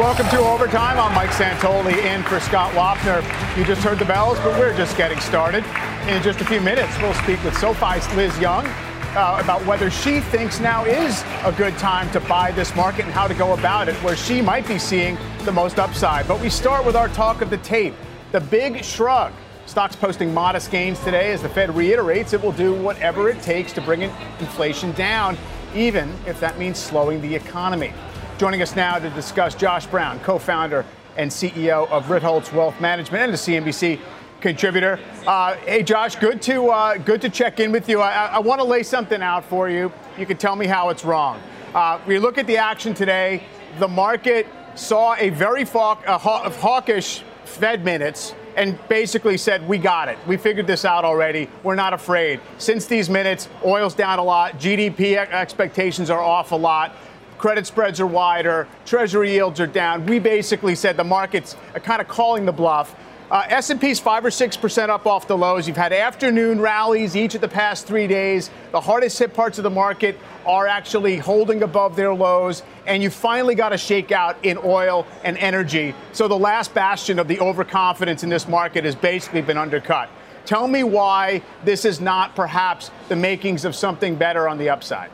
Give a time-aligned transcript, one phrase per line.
[0.00, 0.98] Welcome to Overtime.
[0.98, 3.22] I'm Mike Santoli in for Scott Wapner.
[3.56, 5.64] You just heard the bells, but we're just getting started.
[6.08, 10.18] In just a few minutes, we'll speak with SoFi's Liz Young uh, about whether she
[10.18, 13.88] thinks now is a good time to buy this market and how to go about
[13.88, 16.26] it, where she might be seeing the most upside.
[16.26, 17.94] But we start with our talk of the tape,
[18.32, 19.32] the big shrug.
[19.66, 23.72] Stocks posting modest gains today as the Fed reiterates it will do whatever it takes
[23.74, 25.38] to bring inflation down,
[25.72, 27.92] even if that means slowing the economy.
[28.36, 30.84] Joining us now to discuss Josh Brown, co founder
[31.16, 34.00] and CEO of Ritholtz Wealth Management and a CNBC
[34.40, 34.98] contributor.
[35.24, 38.00] Uh, hey, Josh, good to, uh, good to check in with you.
[38.00, 39.92] I, I want to lay something out for you.
[40.18, 41.40] You can tell me how it's wrong.
[41.72, 43.44] Uh, we look at the action today.
[43.78, 50.18] The market saw a very faw- hawkish Fed minutes and basically said, We got it.
[50.26, 51.48] We figured this out already.
[51.62, 52.40] We're not afraid.
[52.58, 56.96] Since these minutes, oil's down a lot, GDP expectations are off a lot
[57.44, 60.06] credit spreads are wider, treasury yields are down.
[60.06, 62.96] We basically said the market's kind of calling the bluff.
[63.30, 65.68] Uh, S&P's five or six percent up off the lows.
[65.68, 68.48] You've had afternoon rallies each of the past three days.
[68.72, 73.10] The hardest hit parts of the market are actually holding above their lows, and you
[73.10, 75.94] finally got a shakeout in oil and energy.
[76.12, 80.08] So the last bastion of the overconfidence in this market has basically been undercut.
[80.46, 85.10] Tell me why this is not perhaps the makings of something better on the upside.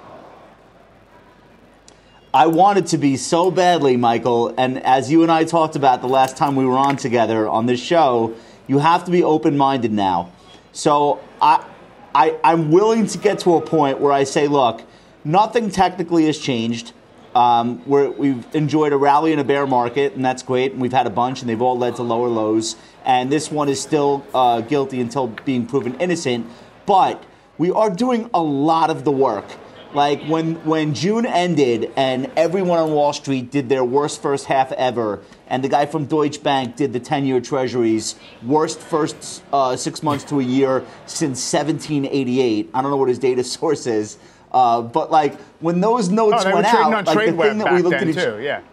[2.33, 4.55] I wanted to be so badly, Michael.
[4.57, 7.67] And as you and I talked about the last time we were on together on
[7.67, 8.37] this show,
[8.69, 10.31] you have to be open minded now.
[10.71, 11.67] So I,
[12.15, 14.83] I, I'm willing to get to a point where I say, look,
[15.25, 16.93] nothing technically has changed.
[17.35, 20.71] Um, we have enjoyed a rally in a bear market, and that's great.
[20.71, 22.77] And we've had a bunch, and they've all led to lower lows.
[23.05, 26.47] And this one is still uh, guilty until being proven innocent.
[26.87, 27.25] But
[27.59, 29.47] we are doing a lot of the work.
[29.93, 34.71] Like when when June ended and everyone on Wall Street did their worst first half
[34.73, 38.15] ever, and the guy from Deutsche Bank did the ten-year Treasuries
[38.45, 42.71] worst first uh, six months to a year since 1788.
[42.73, 44.19] I don't know what his data source is,
[44.53, 47.97] uh, but like when those notes oh, went out, like the thing that we looked
[47.97, 48.63] at each too, yeah.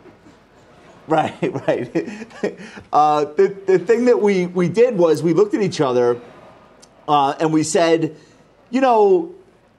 [1.07, 1.33] Right,
[1.67, 2.57] right.
[2.91, 6.19] Uh, the, the thing that we, we did was we looked at each other
[7.07, 8.17] uh, and we said,
[8.69, 9.33] you know,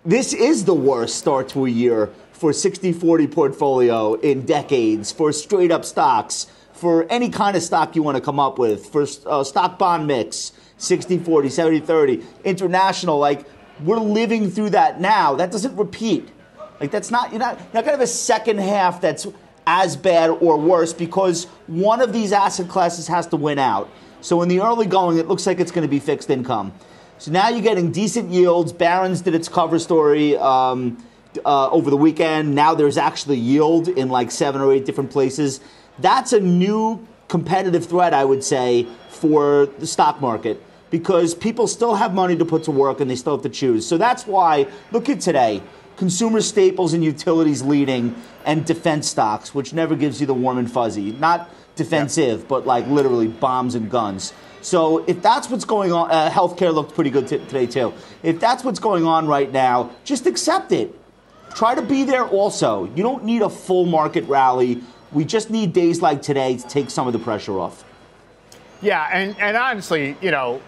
[0.09, 5.33] this is the worst start to a year for 60 40 portfolio in decades, for
[5.33, 9.05] straight up stocks, for any kind of stock you want to come up with, for
[9.27, 13.19] uh, stock bond mix, 60 40, 70 30, international.
[13.19, 13.45] Like,
[13.85, 15.35] we're living through that now.
[15.35, 16.31] That doesn't repeat.
[16.81, 19.27] Like, that's not, you're not, you're not going to have a second half that's
[19.67, 23.91] as bad or worse because one of these asset classes has to win out.
[24.23, 26.73] So in the early going, it looks like it's going to be fixed income.
[27.19, 28.73] So now you're getting decent yields.
[28.73, 31.05] Barron's did its cover story um,
[31.45, 32.55] uh, over the weekend.
[32.55, 35.61] Now there's actually yield in like seven or eight different places.
[35.99, 41.97] That's a new competitive threat, I would say, for the stock market because people still
[41.97, 43.87] have money to put to work and they still have to choose.
[43.87, 45.63] So that's why, look at today
[45.99, 48.15] consumer staples and utilities leading,
[48.47, 51.11] and defense stocks, which never gives you the warm and fuzzy.
[51.13, 54.33] Not defensive, but like literally bombs and guns.
[54.69, 57.95] So if that's what's going on, uh, healthcare looked pretty good t- today too.
[58.23, 60.95] If that's what's going on right now, just accept it.
[61.55, 62.85] Try to be there also.
[62.95, 64.83] You don't need a full market rally.
[65.11, 67.83] We just need days like today to take some of the pressure off.
[68.83, 70.61] Yeah, and, and honestly, you know,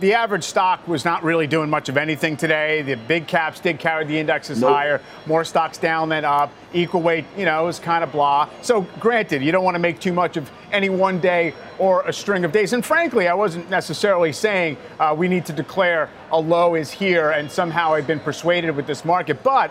[0.00, 2.82] the average stock was not really doing much of anything today.
[2.82, 4.70] The big caps did carry the indexes nope.
[4.70, 5.00] higher.
[5.26, 6.52] More stocks down than up.
[6.72, 8.48] Equal weight, you know, was kind of blah.
[8.62, 12.12] So, granted, you don't want to make too much of any one day or a
[12.12, 12.72] string of days.
[12.72, 17.30] And frankly, I wasn't necessarily saying uh, we need to declare a low is here
[17.30, 19.42] and somehow I've been persuaded with this market.
[19.42, 19.70] But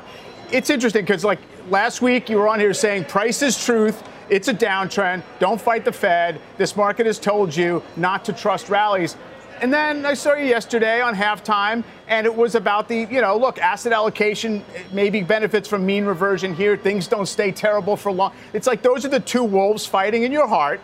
[0.51, 1.39] it's interesting because, like
[1.69, 4.03] last week, you were on here saying price is truth.
[4.29, 5.23] It's a downtrend.
[5.39, 6.41] Don't fight the Fed.
[6.57, 9.15] This market has told you not to trust rallies.
[9.59, 13.35] And then I saw you yesterday on halftime, and it was about the, you know,
[13.35, 16.77] look, asset allocation maybe benefits from mean reversion here.
[16.77, 18.33] Things don't stay terrible for long.
[18.53, 20.79] It's like those are the two wolves fighting in your heart.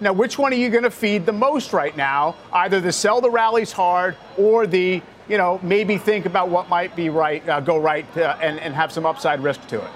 [0.00, 2.36] Now, which one are you going to feed the most right now?
[2.52, 6.94] Either the sell the rallies hard or the, you know, maybe think about what might
[6.94, 9.90] be right, uh, go right, uh, and, and have some upside risk to it.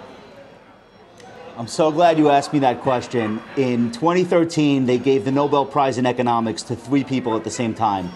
[1.54, 3.42] I'm so glad you asked me that question.
[3.58, 7.74] In 2013, they gave the Nobel Prize in Economics to three people at the same
[7.74, 8.10] time.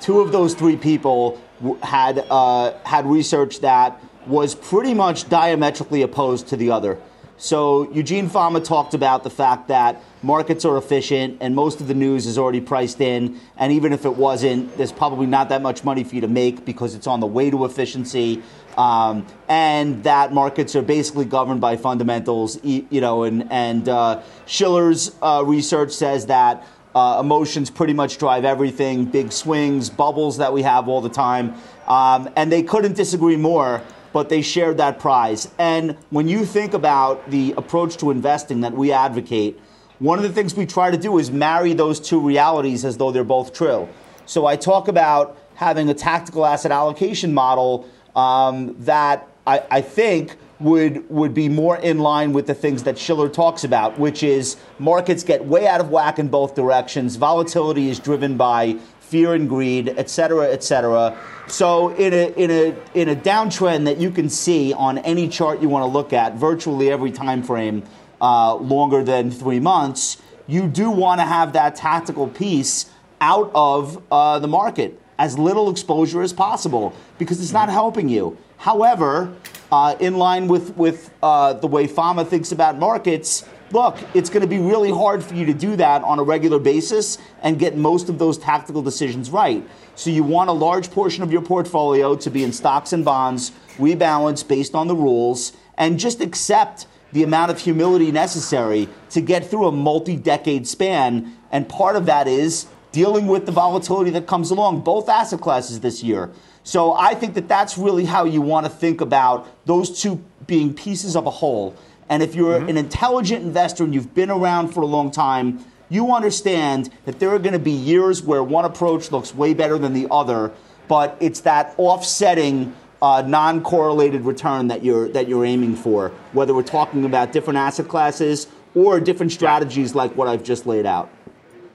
[0.00, 1.38] Two of those three people
[1.82, 6.98] had uh, had research that was pretty much diametrically opposed to the other.
[7.36, 11.94] So Eugene Fama talked about the fact that markets are efficient and most of the
[11.94, 13.38] news is already priced in.
[13.56, 16.64] And even if it wasn't, there's probably not that much money for you to make
[16.64, 18.42] because it's on the way to efficiency.
[18.78, 25.16] Um, and that markets are basically governed by fundamentals, you know, and, and uh, Shiller's
[25.20, 26.64] uh, research says that
[26.94, 31.54] uh, emotions pretty much drive everything, big swings, bubbles that we have all the time.
[31.88, 33.82] Um, and they couldn't disagree more
[34.12, 35.48] but they shared that prize.
[35.58, 39.60] And when you think about the approach to investing that we advocate,
[39.98, 43.10] one of the things we try to do is marry those two realities as though
[43.10, 43.88] they're both true.
[44.26, 49.16] So I talk about having a tactical asset allocation model um, that
[49.46, 50.24] I, I think
[50.60, 54.56] would would be more in line with the things that Shiller talks about, which is
[54.78, 57.16] markets get way out of whack in both directions.
[57.16, 58.60] Volatility is driven by
[59.00, 61.16] fear and greed, et cetera, et cetera.
[61.46, 62.64] So in a in a
[63.00, 66.34] in a downtrend that you can see on any chart you want to look at,
[66.34, 67.82] virtually every time frame
[68.20, 72.90] uh, longer than three months, you do want to have that tactical piece
[73.20, 78.38] out of uh, the market, as little exposure as possible, because it's not helping you.
[78.58, 79.34] However,
[79.70, 84.42] uh, in line with with uh, the way Fama thinks about markets look, it's going
[84.42, 87.76] to be really hard for you to do that on a regular basis and get
[87.76, 89.66] most of those tactical decisions right.
[89.94, 93.52] So you want a large portion of your portfolio to be in stocks and bonds,
[93.76, 99.46] rebalance based on the rules, and just accept the amount of humility necessary to get
[99.46, 101.36] through a multi decade span.
[101.50, 102.66] And part of that is
[102.98, 106.28] dealing with the volatility that comes along, both asset classes this year.
[106.64, 110.74] So I think that that's really how you want to think about those two being
[110.74, 111.76] pieces of a whole.
[112.08, 112.70] And if you're mm-hmm.
[112.70, 117.30] an intelligent investor and you've been around for a long time, you understand that there
[117.30, 120.50] are going to be years where one approach looks way better than the other,
[120.88, 126.64] but it's that offsetting uh, non-correlated return that you're that you're aiming for, whether we're
[126.64, 131.08] talking about different asset classes or different strategies like what I've just laid out.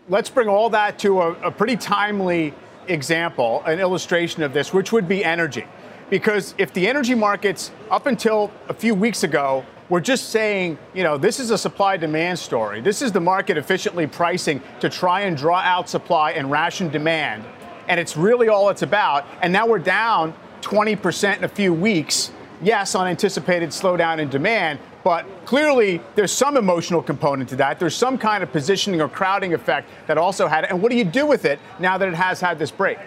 [0.09, 2.53] Let's bring all that to a, a pretty timely
[2.87, 5.65] example, an illustration of this, which would be energy.
[6.09, 11.03] Because if the energy markets, up until a few weeks ago, we're just saying, you
[11.03, 12.81] know, this is a supply demand story.
[12.81, 17.45] This is the market efficiently pricing to try and draw out supply and ration demand.
[17.87, 19.25] And it's really all it's about.
[19.41, 22.31] And now we're down 20% in a few weeks.
[22.61, 27.79] Yes, on anticipated slowdown in demand, but clearly there's some emotional component to that.
[27.79, 30.69] There's some kind of positioning or crowding effect that also had it.
[30.69, 32.99] And what do you do with it now that it has had this break?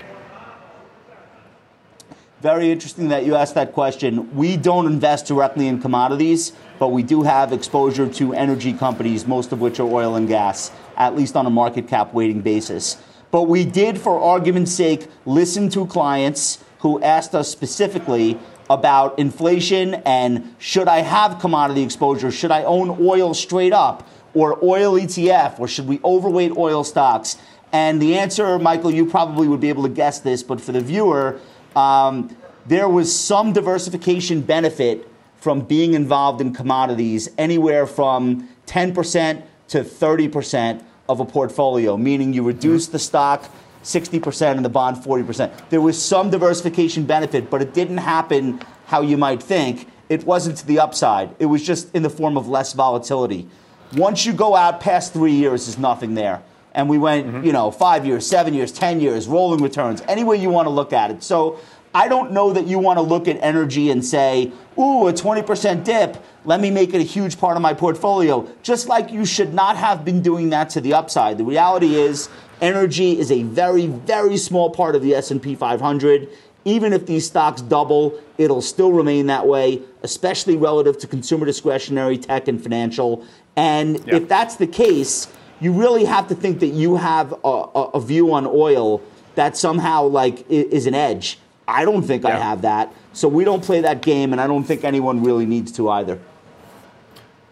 [2.42, 4.36] Very interesting that you asked that question.
[4.36, 9.52] We don't invest directly in commodities, but we do have exposure to energy companies, most
[9.52, 12.98] of which are oil and gas, at least on a market cap weighting basis.
[13.30, 19.94] But we did, for argument's sake, listen to clients who asked us specifically about inflation
[20.06, 22.30] and should I have commodity exposure?
[22.30, 27.36] Should I own oil straight up or oil ETF or should we overweight oil stocks?
[27.72, 30.80] And the answer, Michael, you probably would be able to guess this, but for the
[30.80, 31.40] viewer,
[31.74, 32.36] um,
[32.66, 40.82] there was some diversification benefit from being involved in commodities, anywhere from 10% to 30%
[41.08, 43.48] of a portfolio, meaning you reduce the stock
[43.86, 45.70] 60% and the bond 40%.
[45.70, 49.88] There was some diversification benefit, but it didn't happen how you might think.
[50.08, 53.48] It wasn't to the upside, it was just in the form of less volatility.
[53.94, 56.42] Once you go out past three years, there's nothing there
[56.76, 57.44] and we went, mm-hmm.
[57.44, 60.70] you know, five years, seven years, 10 years, rolling returns, any way you want to
[60.70, 61.22] look at it.
[61.22, 61.58] So
[61.94, 65.82] I don't know that you want to look at energy and say, ooh, a 20%
[65.82, 68.46] dip, let me make it a huge part of my portfolio.
[68.62, 71.38] Just like you should not have been doing that to the upside.
[71.38, 72.28] The reality is
[72.60, 76.28] energy is a very, very small part of the S&P 500.
[76.64, 82.18] Even if these stocks double, it'll still remain that way, especially relative to consumer discretionary,
[82.18, 83.24] tech, and financial.
[83.54, 84.22] And yep.
[84.22, 85.28] if that's the case,
[85.60, 89.00] you really have to think that you have a, a, a view on oil
[89.36, 91.38] that somehow like is an edge.
[91.68, 92.30] I don't think yeah.
[92.30, 92.92] I have that.
[93.12, 96.18] So we don't play that game, and I don't think anyone really needs to either.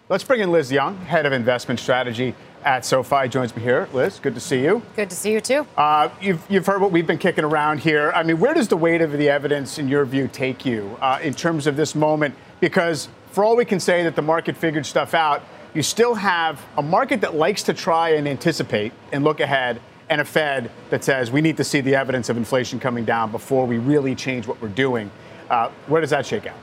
[0.09, 2.35] Let's bring in Liz Young, head of investment strategy
[2.65, 3.89] at SoFi, joins me here.
[3.93, 4.83] Liz, good to see you.
[4.97, 5.67] Good to see you too.
[5.77, 8.11] Uh, you've, you've heard what we've been kicking around here.
[8.15, 11.19] I mean, where does the weight of the evidence, in your view, take you uh,
[11.23, 12.35] in terms of this moment?
[12.61, 15.43] Because for all we can say that the market figured stuff out,
[15.75, 20.21] you still have a market that likes to try and anticipate and look ahead, and
[20.21, 23.67] a Fed that says we need to see the evidence of inflation coming down before
[23.67, 25.11] we really change what we're doing.
[25.51, 26.57] Uh, where does that shake out?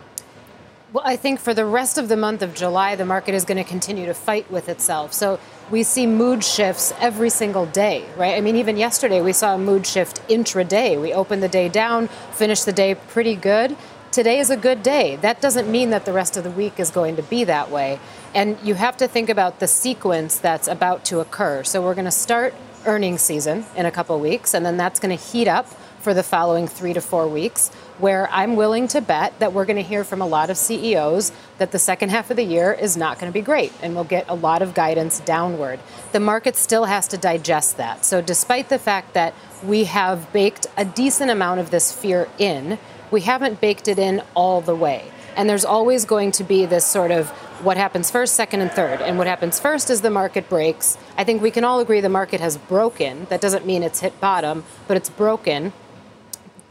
[0.94, 3.58] Well, I think for the rest of the month of July, the market is going
[3.58, 5.14] to continue to fight with itself.
[5.14, 5.40] So
[5.72, 8.36] we see mood shifts every single day, right?
[8.36, 11.02] I mean, even yesterday we saw a mood shift intraday.
[11.02, 13.78] We opened the day down, finished the day pretty good.
[14.12, 15.16] Today is a good day.
[15.16, 18.02] That doesn't mean that the rest of the week is going to be that way.
[18.36, 21.64] And you have to think about the sequence that's about to occur.
[21.64, 22.54] So we're going to start
[22.86, 25.68] earnings season in a couple weeks, and then that's going to heat up
[26.00, 29.78] for the following three to four weeks, where I'm willing to bet that we're going
[29.78, 32.98] to hear from a lot of CEOs that the second half of the year is
[32.98, 35.80] not going to be great, and we'll get a lot of guidance downward.
[36.12, 38.04] The market still has to digest that.
[38.04, 42.80] So, despite the fact that we have baked a decent amount of this fear in,
[43.12, 45.12] we haven't baked it in all the way.
[45.36, 47.30] And there's always going to be this sort of
[47.64, 49.02] what happens first, second, and third.
[49.02, 50.98] And what happens first is the market breaks.
[51.18, 53.26] I think we can all agree the market has broken.
[53.30, 55.74] That doesn't mean it's hit bottom, but it's broken.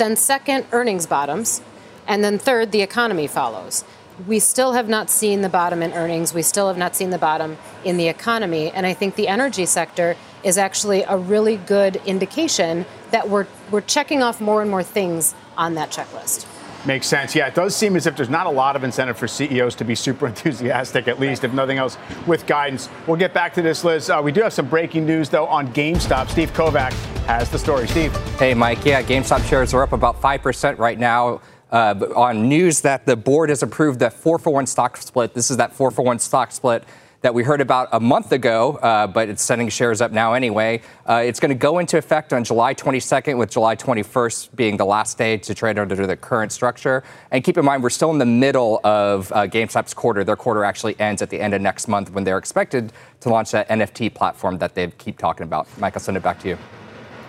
[0.00, 1.61] Then, second, earnings bottoms.
[2.07, 3.85] And then, third, the economy follows.
[4.26, 6.33] We still have not seen the bottom in earnings.
[6.33, 8.71] We still have not seen the bottom in the economy.
[8.71, 13.83] And I think the energy sector is actually a really good indication that we're, we're
[13.83, 16.47] checking off more and more things on that checklist.
[16.87, 17.34] Makes sense.
[17.34, 19.84] Yeah, it does seem as if there's not a lot of incentive for CEOs to
[19.84, 22.88] be super enthusiastic, at least, if nothing else, with guidance.
[23.06, 24.08] We'll get back to this, Liz.
[24.08, 26.30] Uh, we do have some breaking news, though, on GameStop.
[26.30, 26.92] Steve Kovac
[27.26, 27.87] has the story.
[27.87, 28.16] Steve.
[28.38, 28.84] Hey, Mike.
[28.84, 31.42] Yeah, GameStop shares are up about 5% right now.
[31.70, 35.34] Uh, on news that the board has approved that four for one stock split.
[35.34, 36.82] This is that four for one stock split
[37.22, 40.80] that we heard about a month ago, uh, but it's sending shares up now anyway.
[41.08, 44.84] Uh, it's going to go into effect on July 22nd, with July 21st being the
[44.84, 47.02] last day to trade under the current structure.
[47.30, 50.24] And keep in mind, we're still in the middle of uh, GameStop's quarter.
[50.24, 53.50] Their quarter actually ends at the end of next month when they're expected to launch
[53.50, 55.68] that NFT platform that they keep talking about.
[55.78, 56.58] Mike, I'll send it back to you.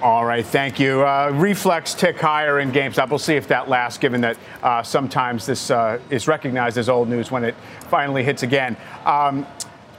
[0.01, 1.05] All right, thank you.
[1.05, 3.09] Uh, reflex tick higher in GameStop.
[3.09, 7.07] We'll see if that lasts, given that uh, sometimes this uh, is recognized as old
[7.07, 7.53] news when it
[7.87, 8.75] finally hits again.
[9.05, 9.45] Um,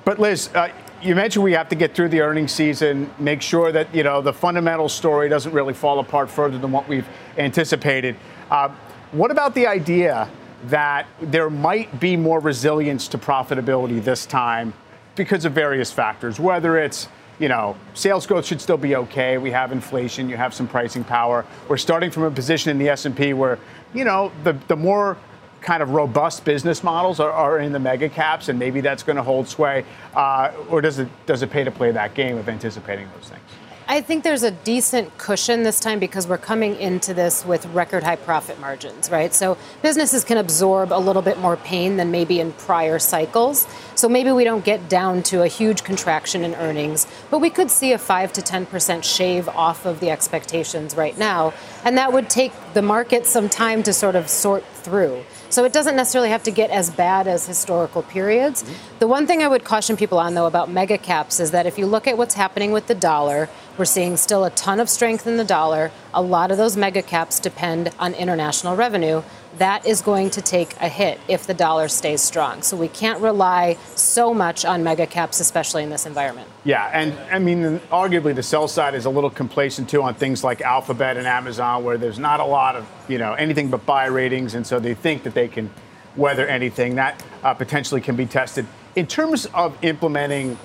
[0.04, 0.68] but Liz, uh,
[1.02, 4.20] you mentioned we have to get through the earnings season, make sure that you know
[4.20, 7.06] the fundamental story doesn't really fall apart further than what we've
[7.38, 8.16] anticipated.
[8.50, 8.68] Uh,
[9.12, 10.28] what about the idea
[10.66, 14.72] that there might be more resilience to profitability this time
[15.16, 19.36] because of various factors, whether it's you know, sales growth should still be okay.
[19.36, 21.44] We have inflation, you have some pricing power.
[21.68, 23.58] We're starting from a position in the S&P where,
[23.94, 25.16] you know, the the more
[25.62, 29.16] kind of robust business models are, are in the mega caps, and maybe that's going
[29.16, 32.48] to hold sway, uh, or does it does it pay to play that game of
[32.48, 33.42] anticipating those things?
[33.88, 38.02] I think there's a decent cushion this time because we're coming into this with record
[38.04, 39.34] high profit margins, right?
[39.34, 43.66] So businesses can absorb a little bit more pain than maybe in prior cycles.
[43.94, 47.70] So maybe we don't get down to a huge contraction in earnings, but we could
[47.70, 51.52] see a 5 to 10% shave off of the expectations right now.
[51.84, 55.24] And that would take the market some time to sort of sort through.
[55.52, 58.62] So it doesn't necessarily have to get as bad as historical periods.
[58.62, 58.98] Mm-hmm.
[59.00, 61.76] The one thing I would caution people on, though, about mega caps is that if
[61.76, 65.26] you look at what's happening with the dollar, we're seeing still a ton of strength
[65.26, 65.90] in the dollar.
[66.12, 69.22] A lot of those mega caps depend on international revenue.
[69.58, 72.62] That is going to take a hit if the dollar stays strong.
[72.62, 76.48] So we can't rely so much on mega caps, especially in this environment.
[76.64, 80.42] Yeah, and I mean, arguably the sell side is a little complacent too on things
[80.44, 84.06] like Alphabet and Amazon, where there's not a lot of you know anything but buy
[84.06, 85.70] ratings, and so they think that they can
[86.16, 86.96] weather anything.
[86.96, 88.66] That uh, potentially can be tested.
[88.94, 90.58] In terms of implementing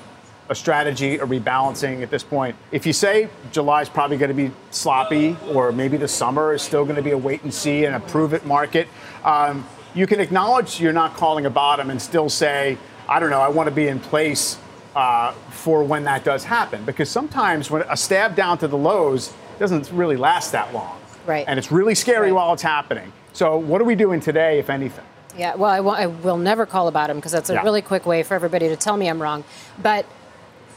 [0.50, 2.56] a strategy, a rebalancing at this point.
[2.72, 6.62] If you say July is probably going to be sloppy, or maybe the summer is
[6.62, 8.88] still going to be a wait and see and a prove it market,
[9.24, 12.78] um, you can acknowledge you're not calling a bottom and still say,
[13.10, 14.58] I don't know, I want to be in place
[14.96, 16.84] uh, for when that does happen.
[16.86, 21.00] Because sometimes when a stab down to the lows doesn't really last that long.
[21.26, 21.46] Right.
[21.48, 22.36] And it's really scary right.
[22.36, 23.12] while it's happening.
[23.34, 25.04] So, what are we doing today, if anything?
[25.38, 27.64] Yeah, well, I, w- I will never call a bottom because that's a yeah.
[27.64, 29.44] really quick way for everybody to tell me I'm wrong.
[29.82, 30.06] But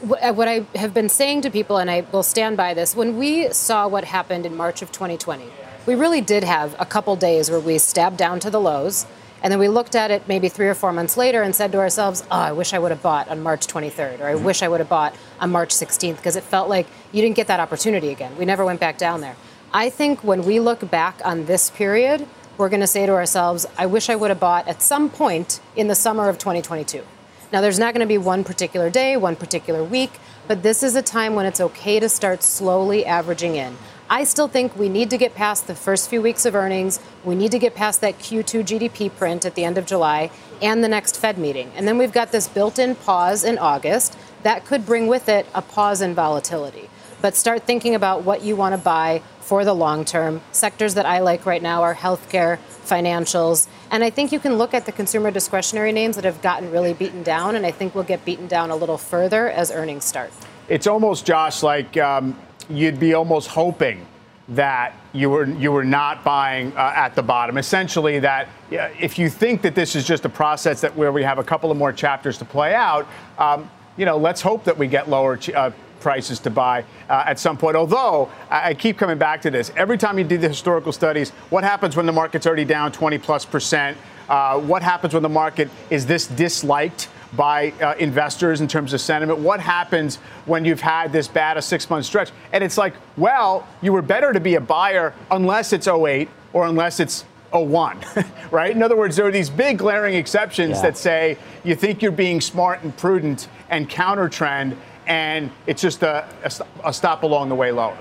[0.01, 3.17] Uh, what I have been saying to people, and I will stand by this, when
[3.17, 5.45] we saw what happened in March of 2020,
[5.85, 9.05] we really did have a couple days where we stabbed down to the lows.
[9.43, 11.79] And then we looked at it maybe three or four months later and said to
[11.79, 14.43] ourselves, oh, I wish I would have bought on March 23rd, or I mm-hmm.
[14.43, 17.47] wish I would have bought on March 16th, because it felt like you didn't get
[17.47, 18.35] that opportunity again.
[18.37, 19.35] We never went back down there.
[19.71, 22.27] I think when we look back on this period,
[22.57, 25.59] we're going to say to ourselves, I wish I would have bought at some point
[25.75, 27.03] in the summer of 2022.
[27.51, 30.11] Now, there's not going to be one particular day, one particular week,
[30.47, 33.77] but this is a time when it's okay to start slowly averaging in.
[34.09, 37.01] I still think we need to get past the first few weeks of earnings.
[37.25, 40.31] We need to get past that Q2 GDP print at the end of July
[40.61, 41.71] and the next Fed meeting.
[41.75, 45.45] And then we've got this built in pause in August that could bring with it
[45.53, 46.89] a pause in volatility.
[47.21, 50.41] But start thinking about what you want to buy for the long term.
[50.51, 54.73] Sectors that I like right now are healthcare, financials, and I think you can look
[54.73, 58.03] at the consumer discretionary names that have gotten really beaten down, and I think we'll
[58.03, 60.31] get beaten down a little further as earnings start.
[60.69, 62.37] It's almost, Josh, like um,
[62.69, 64.07] you'd be almost hoping
[64.49, 67.57] that you were you were not buying uh, at the bottom.
[67.57, 71.37] Essentially, that if you think that this is just a process that where we have
[71.37, 74.87] a couple of more chapters to play out, um, you know, let's hope that we
[74.87, 75.39] get lower.
[75.53, 77.75] Uh, prices to buy uh, at some point.
[77.75, 81.29] Although I, I keep coming back to this, every time you do the historical studies,
[81.49, 83.97] what happens when the market's already down 20 plus percent?
[84.27, 87.09] Uh, what happens when the market is this disliked?
[87.33, 89.39] by uh, investors in terms of sentiment?
[89.39, 92.31] What happens when you've had this bad a six month stretch?
[92.51, 96.65] And it's like, well, you were better to be a buyer unless it's 08 or
[96.65, 97.99] unless it's 01,
[98.51, 98.75] right?
[98.75, 100.81] In other words, there are these big glaring exceptions yeah.
[100.83, 104.77] that say you think you're being smart and prudent and counter trend,
[105.07, 107.97] and it's just a, a, a stop along the way lower.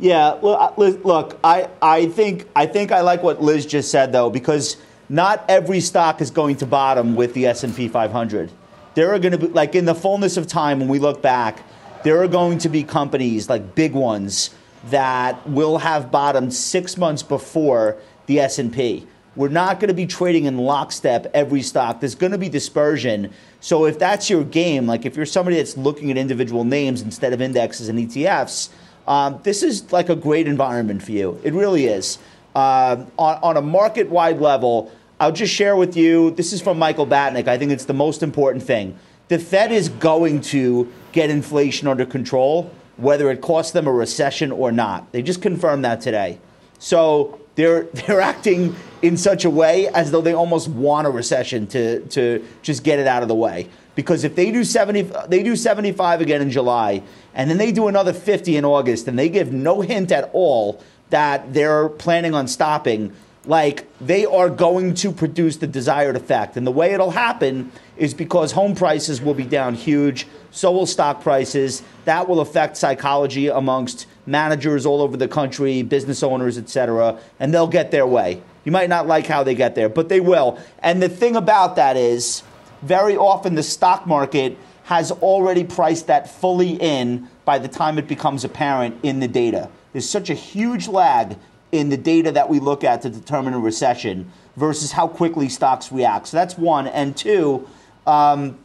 [0.00, 4.12] Yeah, look, uh, look, I, I think I think I like what Liz just said
[4.12, 4.76] though because
[5.08, 8.50] not every stock is going to bottom with the S&P 500.
[8.94, 11.62] There are going to be like in the fullness of time when we look back,
[12.02, 14.50] there are going to be companies like big ones
[14.86, 19.06] that will have bottomed 6 months before the S&P.
[19.36, 22.00] We're not going to be trading in lockstep every stock.
[22.00, 23.32] There's going to be dispersion.
[23.60, 27.32] So if that's your game, like if you're somebody that's looking at individual names instead
[27.32, 28.68] of indexes and ETFs,
[29.08, 31.40] um, this is like a great environment for you.
[31.42, 32.18] It really is
[32.54, 36.78] uh, on, on a market wide level, I'll just share with you this is from
[36.78, 37.48] Michael Batnick.
[37.48, 38.96] I think it's the most important thing.
[39.28, 44.52] The Fed is going to get inflation under control, whether it costs them a recession
[44.52, 45.12] or not.
[45.12, 46.38] They just confirmed that today.
[46.78, 51.66] So they're, they're acting in such a way as though they almost want a recession
[51.68, 53.68] to, to just get it out of the way.
[53.94, 57.02] Because if they do 70, they do 75 again in July,
[57.34, 60.82] and then they do another 50 in August, and they give no hint at all
[61.10, 63.12] that they're planning on stopping,
[63.46, 66.56] like they are going to produce the desired effect.
[66.56, 70.86] And the way it'll happen is because home prices will be down huge, so will
[70.86, 71.82] stock prices.
[72.04, 77.66] That will affect psychology amongst managers all over the country, business owners, etc., and they'll
[77.66, 78.42] get their way.
[78.64, 80.58] You might not like how they get there, but they will.
[80.78, 82.42] And the thing about that is,
[82.82, 88.06] very often the stock market has already priced that fully in by the time it
[88.06, 89.70] becomes apparent in the data.
[89.92, 91.36] There's such a huge lag
[91.72, 95.90] in the data that we look at to determine a recession versus how quickly stocks
[95.90, 96.28] react.
[96.28, 96.86] So that's one.
[96.86, 97.66] And two,
[98.06, 98.58] um,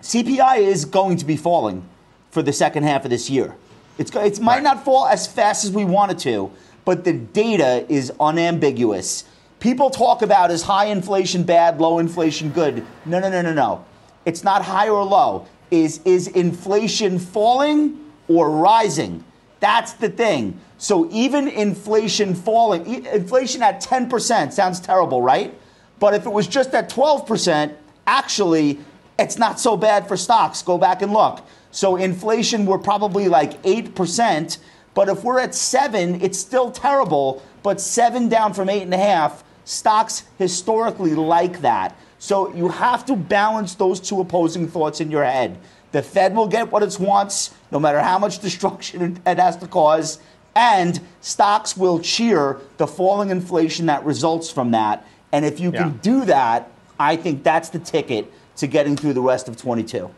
[0.00, 1.86] CPI is going to be falling
[2.30, 3.56] for the second half of this year.
[3.98, 4.62] It's, it might right.
[4.62, 6.50] not fall as fast as we want it to,
[6.84, 9.24] but the data is unambiguous.
[9.60, 12.86] People talk about is high inflation bad, low inflation good.
[13.04, 13.84] No, no, no, no, no.
[14.24, 15.46] It's not high or low.
[15.70, 19.24] Is, is inflation falling or rising?
[19.60, 20.60] That's the thing.
[20.78, 25.52] So even inflation falling, inflation at 10% sounds terrible, right?
[25.98, 27.74] But if it was just at 12%,
[28.06, 28.78] actually,
[29.18, 30.62] it's not so bad for stocks.
[30.62, 31.44] Go back and look.
[31.70, 34.58] So inflation, we're probably like 8%.
[34.94, 37.42] But if we're at 7, it's still terrible.
[37.62, 41.96] But 7 down from 8.5, stocks historically like that.
[42.18, 45.58] So you have to balance those two opposing thoughts in your head.
[45.92, 49.66] The Fed will get what it wants, no matter how much destruction it has to
[49.66, 50.18] cause.
[50.54, 55.06] And stocks will cheer the falling inflation that results from that.
[55.30, 59.20] And if you can do that, I think that's the ticket to getting through the
[59.20, 60.10] rest of 22.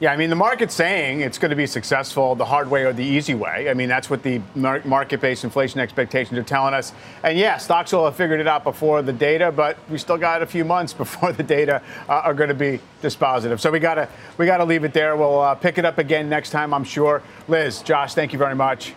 [0.00, 2.92] Yeah, I mean, the market's saying it's going to be successful the hard way or
[2.94, 3.68] the easy way.
[3.68, 6.94] I mean, that's what the market based inflation expectations are telling us.
[7.22, 10.40] And yeah, stocks will have figured it out before the data, but we still got
[10.40, 13.60] a few months before the data uh, are going to be dispositive.
[13.60, 14.08] So we got to
[14.38, 15.16] we got to leave it there.
[15.16, 17.22] We'll uh, pick it up again next time, I'm sure.
[17.46, 18.94] Liz, Josh, thank you very much.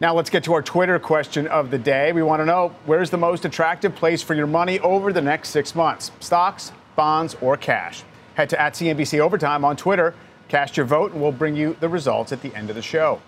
[0.00, 2.12] Now let's get to our Twitter question of the day.
[2.12, 5.48] We want to know where's the most attractive place for your money over the next
[5.48, 6.12] six months?
[6.20, 8.04] Stocks, bonds, or cash?
[8.34, 10.14] Head to at CNBC Overtime on Twitter,
[10.48, 13.20] cast your vote, and we'll bring you the results at the end of the show.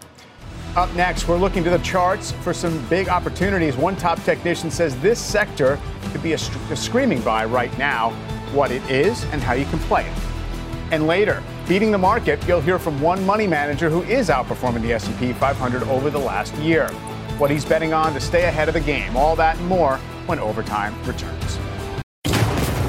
[0.77, 3.77] Up next, we're looking to the charts for some big opportunities.
[3.77, 5.79] One top technician says this sector
[6.11, 8.11] could be a, a screaming buy right now,
[8.53, 10.19] what it is and how you can play it.
[10.91, 14.93] And later, beating the market, you'll hear from one money manager who is outperforming the
[14.95, 16.89] S&P 500 over the last year.
[17.39, 19.17] What he's betting on to stay ahead of the game.
[19.17, 21.59] All that and more when overtime returns.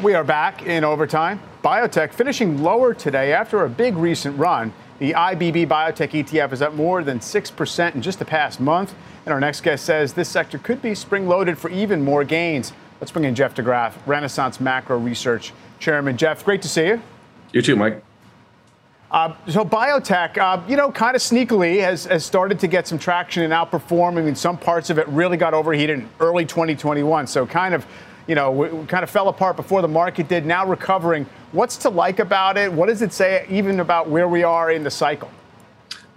[0.00, 1.40] We are back in overtime.
[1.64, 4.72] Biotech finishing lower today after a big recent run.
[5.00, 8.94] The IBB Biotech ETF is up more than 6% in just the past month.
[9.26, 12.72] And our next guest says this sector could be spring loaded for even more gains.
[13.00, 16.16] Let's bring in Jeff DeGraaf, Renaissance Macro Research Chairman.
[16.16, 17.02] Jeff, great to see you.
[17.52, 18.04] You too, Mike.
[19.10, 22.98] Uh, so biotech, uh, you know, kind of sneakily has, has started to get some
[23.00, 24.16] traction and outperform.
[24.16, 27.26] I mean, some parts of it really got overheated in early 2021.
[27.26, 27.84] So kind of,
[28.28, 30.46] you know, we, kind of fell apart before the market did.
[30.46, 31.26] Now recovering.
[31.50, 32.72] What's to like about it?
[32.72, 35.30] What does it say even about where we are in the cycle?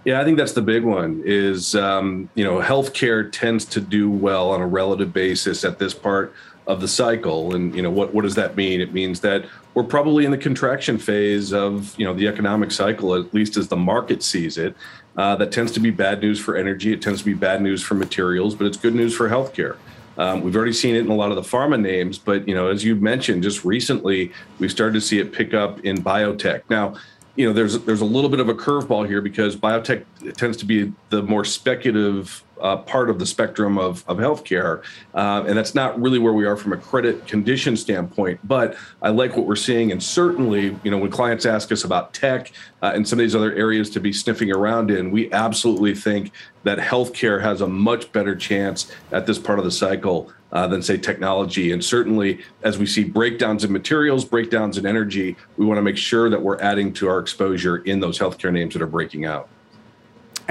[0.04, 1.22] Yeah, I think that's the big one.
[1.24, 5.94] Is um, you know, healthcare tends to do well on a relative basis at this
[5.94, 6.34] part
[6.66, 7.54] of the cycle.
[7.54, 8.80] And you know what what does that mean?
[8.80, 13.14] It means that we're probably in the contraction phase of you know the economic cycle,
[13.14, 14.76] at least as the market sees it.
[15.16, 16.92] Uh, that tends to be bad news for energy.
[16.92, 19.76] It tends to be bad news for materials, but it's good news for healthcare.
[20.18, 22.68] Um, we've already seen it in a lot of the pharma names, but you know,
[22.68, 26.62] as you mentioned, just recently we started to see it pick up in biotech.
[26.68, 26.94] Now,
[27.36, 30.04] you know, there's there's a little bit of a curveball here because biotech
[30.36, 34.82] tends to be the more speculative uh, part of the spectrum of, of healthcare.
[35.14, 38.40] Uh, and that's not really where we are from a credit condition standpoint.
[38.44, 39.92] But I like what we're seeing.
[39.92, 43.34] And certainly, you know, when clients ask us about tech uh, and some of these
[43.34, 48.12] other areas to be sniffing around in, we absolutely think that healthcare has a much
[48.12, 51.72] better chance at this part of the cycle uh, than say technology.
[51.72, 55.96] And certainly, as we see breakdowns in materials, breakdowns in energy, we want to make
[55.96, 59.48] sure that we're adding to our exposure in those healthcare names that are breaking out.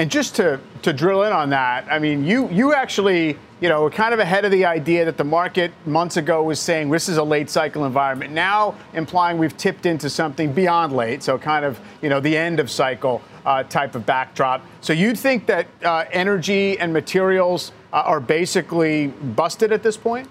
[0.01, 3.83] And just to, to drill in on that, I mean, you, you actually, you know,
[3.83, 7.07] were kind of ahead of the idea that the market months ago was saying this
[7.07, 8.33] is a late cycle environment.
[8.33, 12.59] Now implying we've tipped into something beyond late, so kind of, you know, the end
[12.59, 14.65] of cycle uh, type of backdrop.
[14.81, 20.27] So you'd think that uh, energy and materials uh, are basically busted at this point?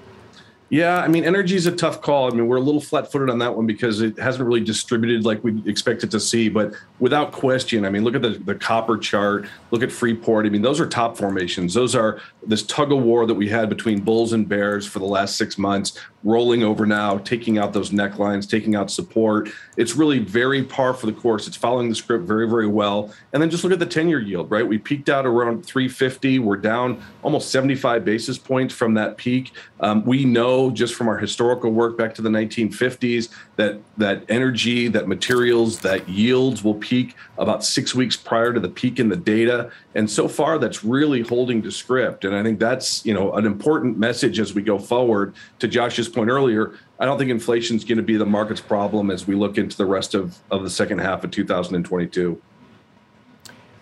[0.70, 2.32] Yeah, I mean, energy is a tough call.
[2.32, 5.24] I mean, we're a little flat footed on that one because it hasn't really distributed
[5.24, 6.48] like we expected to see.
[6.48, 10.46] But without question, I mean, look at the, the copper chart, look at Freeport.
[10.46, 11.74] I mean, those are top formations.
[11.74, 15.06] Those are this tug of war that we had between bulls and bears for the
[15.06, 19.48] last six months, rolling over now, taking out those necklines, taking out support.
[19.76, 21.48] It's really very par for the course.
[21.48, 23.12] It's following the script very, very well.
[23.32, 24.66] And then just look at the 10 year yield, right?
[24.66, 26.38] We peaked out around 350.
[26.40, 29.52] We're down almost 75 basis points from that peak.
[29.80, 33.30] Um, we know just from our historical work back to the 1950s
[33.60, 38.68] that that energy, that materials, that yields will peak about six weeks prior to the
[38.68, 39.70] peak in the data.
[39.94, 42.24] And so far, that's really holding to script.
[42.24, 45.34] And I think that's you know an important message as we go forward.
[45.58, 49.10] To Josh's point earlier, I don't think inflation is going to be the market's problem
[49.10, 52.40] as we look into the rest of, of the second half of 2022.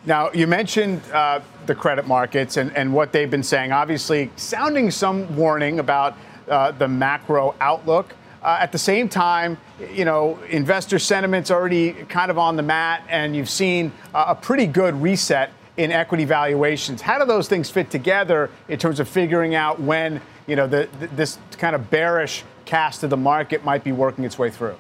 [0.07, 4.91] Now, you mentioned uh, the credit markets and, and what they've been saying, obviously sounding
[4.91, 6.17] some warning about
[6.49, 8.15] uh, the macro outlook.
[8.43, 9.59] Uh, at the same time,
[9.93, 14.35] you know, investor sentiment's already kind of on the mat, and you've seen uh, a
[14.35, 17.01] pretty good reset in equity valuations.
[17.01, 20.89] How do those things fit together in terms of figuring out when, you know, the,
[21.01, 24.77] the, this kind of bearish cast of the market might be working its way through?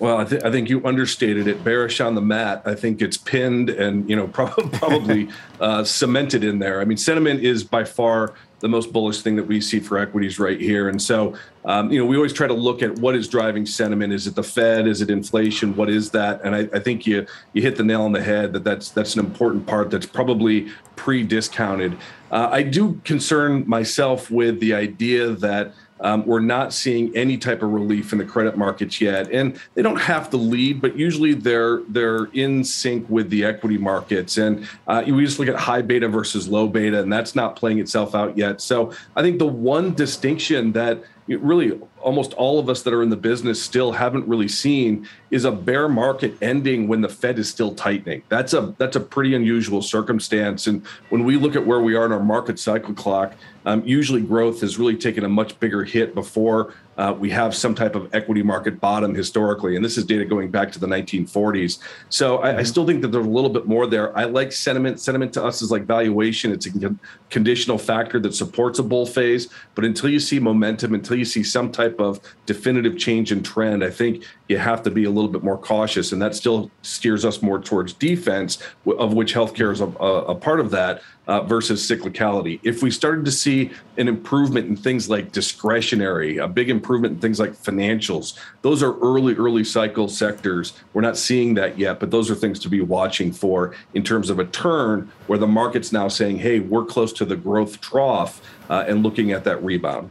[0.00, 1.62] Well, I, th- I, think you understated it.
[1.62, 2.62] Bearish on the mat.
[2.64, 5.28] I think it's pinned and you know probably
[5.60, 6.80] uh, cemented in there.
[6.80, 10.38] I mean, sentiment is by far the most bullish thing that we see for equities
[10.38, 10.88] right here.
[10.88, 11.34] And so,
[11.66, 14.12] um, you know, we always try to look at what is driving sentiment.
[14.12, 14.86] Is it the Fed?
[14.86, 15.76] Is it inflation?
[15.76, 16.40] What is that?
[16.42, 19.14] And I, I think you you hit the nail on the head that that's that's
[19.14, 21.96] an important part that's probably pre-discounted.
[22.30, 25.72] Uh, I do concern myself with the idea that
[26.04, 29.80] um, we're not seeing any type of relief in the credit markets yet, and they
[29.80, 34.36] don't have to lead, but usually they're they're in sync with the equity markets.
[34.36, 37.78] And uh, we just look at high beta versus low beta, and that's not playing
[37.78, 38.60] itself out yet.
[38.60, 43.08] So I think the one distinction that really almost all of us that are in
[43.08, 47.48] the business still haven't really seen is a bear market ending when the Fed is
[47.48, 48.22] still tightening.
[48.28, 50.66] That's a that's a pretty unusual circumstance.
[50.66, 53.32] And when we look at where we are in our market cycle clock,
[53.66, 57.74] um, usually growth has really taken a much bigger hit before uh, we have some
[57.74, 59.76] type of equity market bottom historically.
[59.76, 61.78] And this is data going back to the 1940s.
[62.08, 62.64] So I, I mm-hmm.
[62.64, 64.16] still think that there's a little bit more there.
[64.16, 65.00] I like sentiment.
[65.00, 66.52] Sentiment to us is like valuation.
[66.52, 66.96] It's a
[67.30, 69.48] conditional factor that supports a bull phase.
[69.74, 73.82] But until you see momentum, until you see some type of definitive change in trend,
[73.82, 76.12] I think you have to be a little bit more cautious.
[76.12, 80.60] And that still steers us more towards defense, of which healthcare is a, a part
[80.60, 82.60] of that uh, versus cyclicality.
[82.62, 87.18] If we started to see an improvement in things like discretionary, a big improvement in
[87.18, 90.74] things like financials, those are early, early cycle sectors.
[90.92, 94.30] We're not seeing that yet, but those are things to be watching for in terms
[94.30, 98.40] of a turn where the market's now saying, hey, we're close to the growth trough
[98.68, 100.10] uh, and looking at that rebound.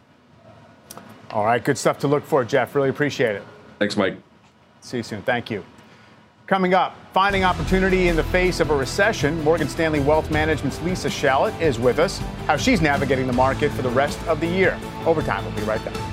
[1.31, 2.75] All right, good stuff to look for, Jeff.
[2.75, 3.43] Really appreciate it.
[3.79, 4.17] Thanks, Mike.
[4.81, 5.21] See you soon.
[5.23, 5.63] Thank you.
[6.45, 9.41] Coming up, finding opportunity in the face of a recession.
[9.43, 12.19] Morgan Stanley Wealth Management's Lisa Shallett is with us.
[12.47, 14.77] How she's navigating the market for the rest of the year.
[15.05, 15.45] Overtime.
[15.45, 16.12] We'll be right back.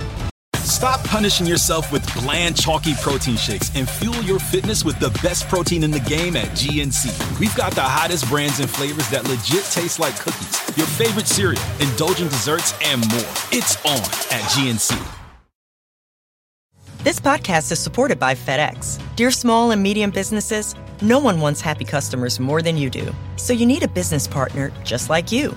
[0.70, 5.48] Stop punishing yourself with bland, chalky protein shakes and fuel your fitness with the best
[5.48, 7.40] protein in the game at GNC.
[7.40, 11.60] We've got the hottest brands and flavors that legit taste like cookies, your favorite cereal,
[11.80, 13.32] indulgent desserts, and more.
[13.50, 14.96] It's on at GNC.
[17.02, 19.02] This podcast is supported by FedEx.
[19.16, 23.12] Dear small and medium businesses, no one wants happy customers more than you do.
[23.34, 25.56] So you need a business partner just like you.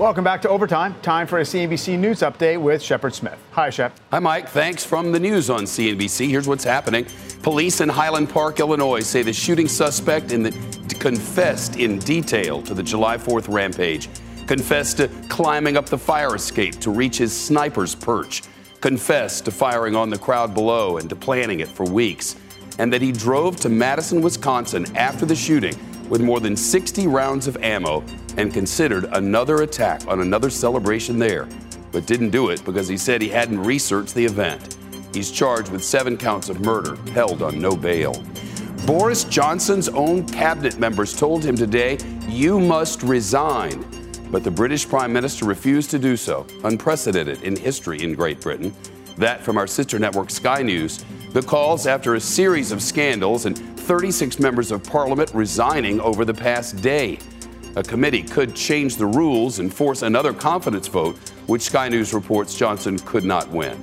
[0.00, 0.98] Welcome back to Overtime.
[1.02, 3.38] Time for a CNBC News update with Shepard Smith.
[3.50, 3.94] Hi, Shep.
[4.10, 4.48] Hi, Mike.
[4.48, 6.26] Thanks from the news on CNBC.
[6.26, 7.04] Here's what's happening.
[7.42, 10.52] Police in Highland Park, Illinois say the shooting suspect in the,
[10.98, 14.08] confessed in detail to the July 4th rampage,
[14.46, 18.42] confessed to climbing up the fire escape to reach his sniper's perch,
[18.80, 22.36] confessed to firing on the crowd below and to planning it for weeks,
[22.78, 27.46] and that he drove to Madison, Wisconsin after the shooting with more than 60 rounds
[27.46, 28.02] of ammo
[28.40, 31.46] and considered another attack on another celebration there,
[31.92, 34.78] but didn't do it because he said he hadn't researched the event.
[35.12, 38.14] He's charged with seven counts of murder, held on no bail.
[38.86, 41.98] Boris Johnson's own cabinet members told him today,
[42.28, 43.84] You must resign.
[44.30, 48.74] But the British Prime Minister refused to do so, unprecedented in history in Great Britain.
[49.18, 51.04] That from our sister network Sky News.
[51.32, 56.32] The calls after a series of scandals and 36 members of parliament resigning over the
[56.32, 57.18] past day.
[57.76, 62.56] A committee could change the rules and force another confidence vote, which Sky News reports
[62.56, 63.80] Johnson could not win.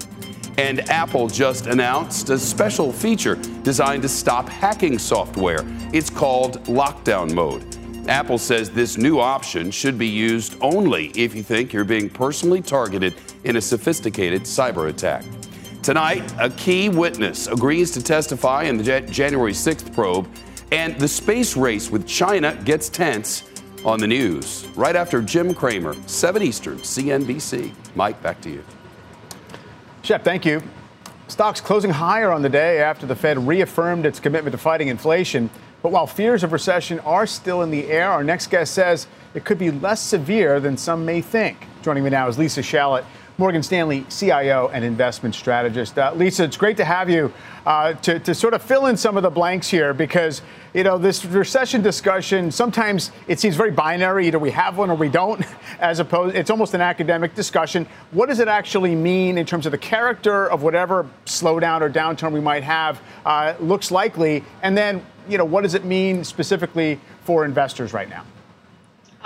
[0.58, 5.64] And Apple just announced a special feature designed to stop hacking software.
[5.94, 7.78] It's called lockdown mode.
[8.10, 12.62] Apple says this new option should be used only if you think you're being personally
[12.62, 15.24] targeted in a sophisticated cyber attack.
[15.82, 20.28] Tonight, a key witness agrees to testify in the January 6th probe,
[20.72, 23.44] and the space race with China gets tense
[23.86, 24.68] on the news.
[24.76, 27.74] Right after Jim Cramer, 7 Eastern, CNBC.
[27.96, 28.64] Mike, back to you.
[30.02, 30.62] Shep, thank you.
[31.28, 35.50] Stocks closing higher on the day after the Fed reaffirmed its commitment to fighting inflation.
[35.84, 39.46] But while fears of recession are still in the air, our next guest says it
[39.46, 41.58] could be less severe than some may think.
[41.82, 43.06] Joining me now is Lisa Shallett,
[43.40, 46.00] Morgan Stanley CIO and investment strategist.
[46.00, 47.32] Uh, Lisa, it's great to have you
[47.68, 50.42] uh, to, to sort of fill in some of the blanks here because,
[50.74, 54.26] you know, this recession discussion, sometimes it seems very binary.
[54.26, 55.46] Either we have one or we don't,
[55.80, 57.86] as opposed, it's almost an academic discussion.
[58.10, 62.32] What does it actually mean in terms of the character of whatever slowdown or downturn
[62.32, 64.44] we might have uh, looks likely?
[64.64, 68.24] And then, you know, what does it mean specifically for investors right now?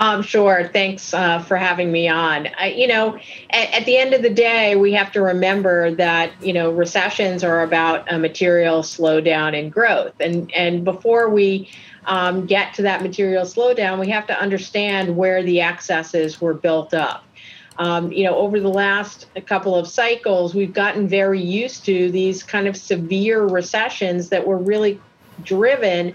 [0.02, 0.68] Um, sure.
[0.72, 2.48] Thanks uh, for having me on.
[2.58, 6.32] I, you know, at, at, the end of the day, we have to remember that
[6.42, 11.70] you know recessions are about a material slowdown in growth, and and before we
[12.06, 16.92] um, get to that material slowdown, we have to understand where the excesses were built
[16.94, 17.24] up.
[17.78, 22.42] Um, you know, over the last couple of cycles, we've gotten very used to these
[22.42, 25.00] kind of severe recessions that were really
[25.44, 26.12] driven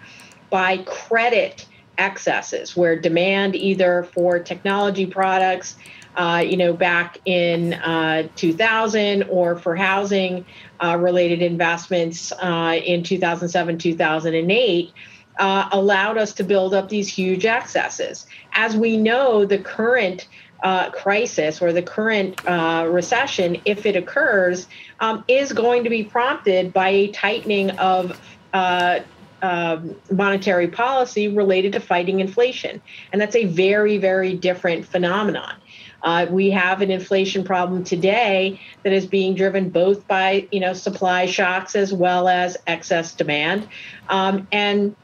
[0.49, 1.65] by credit
[1.97, 5.75] excesses where demand either for technology products,
[6.15, 10.45] uh, you know, back in uh, 2000 or for housing
[10.83, 14.93] uh, related investments uh, in 2007, 2008.
[15.39, 18.25] Uh, allowed us to build up these huge excesses.
[18.53, 20.27] As we know, the current
[20.63, 24.67] uh, crisis or the current uh, recession, if it occurs,
[24.99, 28.19] um, is going to be prompted by a tightening of
[28.53, 28.99] uh,
[29.41, 32.81] um, monetary policy related to fighting inflation.
[33.11, 35.53] And that's a very, very different phenomenon.
[36.01, 40.73] Uh, we have an inflation problem today that is being driven both by you know
[40.73, 43.67] supply shocks as well as excess demand,
[44.09, 44.95] um, and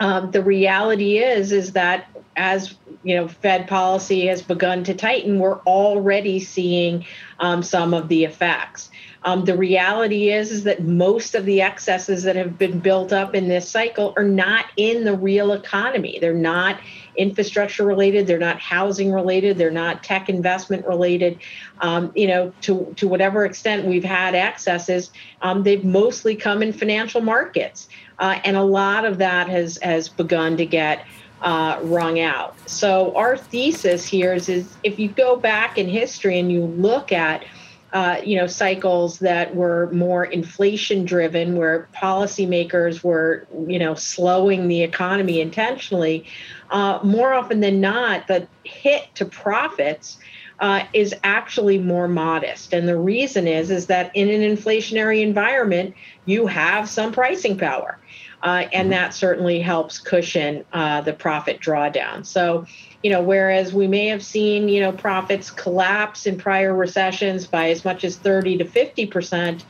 [0.00, 5.38] um, the reality is is that as you know Fed policy has begun to tighten,
[5.38, 7.04] we're already seeing
[7.38, 8.90] um, some of the effects.
[9.24, 13.34] Um, the reality is is that most of the excesses that have been built up
[13.34, 16.18] in this cycle are not in the real economy.
[16.20, 16.80] They're not
[17.16, 18.26] infrastructure related.
[18.26, 19.58] They're not housing related.
[19.58, 21.38] They're not tech investment related.
[21.80, 25.10] Um, you know, to to whatever extent we've had excesses,
[25.42, 30.08] um, they've mostly come in financial markets, uh, and a lot of that has has
[30.08, 31.06] begun to get.
[31.44, 32.54] Uh, wrung out.
[32.66, 37.10] So our thesis here is, is if you go back in history and you look
[37.10, 37.44] at
[37.92, 44.68] uh, you know, cycles that were more inflation driven, where policymakers were, you know, slowing
[44.68, 46.24] the economy intentionally,
[46.70, 50.18] uh, more often than not, the hit to profits
[50.60, 52.72] uh, is actually more modest.
[52.72, 57.98] And the reason is is that in an inflationary environment, you have some pricing power.
[58.42, 58.90] Uh, and mm-hmm.
[58.90, 62.26] that certainly helps cushion uh, the profit drawdown.
[62.26, 62.66] So,
[63.02, 67.70] you know, whereas we may have seen, you know, profits collapse in prior recessions by
[67.70, 69.64] as much as 30 to 50 percent.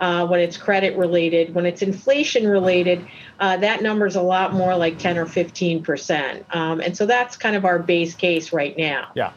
[0.00, 1.52] Uh, when it's credit related.
[1.56, 3.04] When it's inflation related,
[3.40, 6.46] uh, that number is a lot more like 10 or 15 percent.
[6.54, 9.08] Um, and so that's kind of our base case right now.
[9.16, 9.32] Yeah.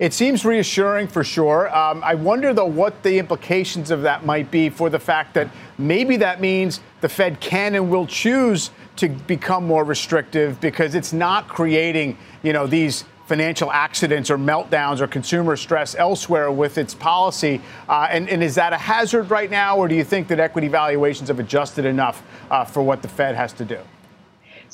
[0.00, 1.74] It seems reassuring for sure.
[1.74, 5.48] Um, I wonder, though, what the implications of that might be for the fact that
[5.78, 11.12] maybe that means the Fed can and will choose to become more restrictive because it's
[11.12, 16.92] not creating, you know, these financial accidents or meltdowns or consumer stress elsewhere with its
[16.92, 17.60] policy.
[17.88, 20.68] Uh, and, and, is that a hazard right now, or do you think that equity
[20.68, 23.78] valuations have adjusted enough uh, for what the Fed has to do?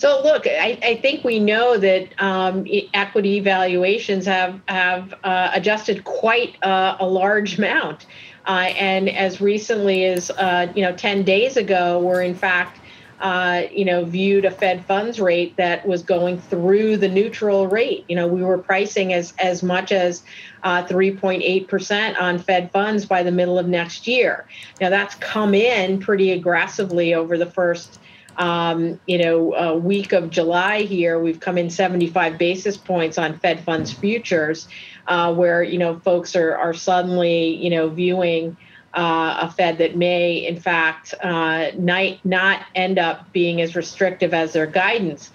[0.00, 6.04] So look, I, I think we know that um, equity valuations have have uh, adjusted
[6.04, 8.06] quite uh, a large amount,
[8.46, 12.80] uh, and as recently as uh, you know, 10 days ago, we're in fact
[13.20, 18.06] uh, you know, viewed a Fed funds rate that was going through the neutral rate.
[18.08, 20.22] You know, we were pricing as as much as
[20.62, 24.46] uh, 3.8 percent on Fed funds by the middle of next year.
[24.80, 28.00] Now that's come in pretty aggressively over the first.
[28.36, 33.38] Um, you know, a week of July here, we've come in 75 basis points on
[33.38, 34.68] Fed funds futures,
[35.06, 38.56] uh, where you know folks are are suddenly you know viewing
[38.94, 44.34] uh, a Fed that may, in fact, uh, not, not end up being as restrictive
[44.34, 45.30] as their guidance.